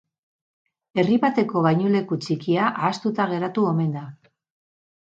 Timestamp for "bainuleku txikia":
1.67-2.71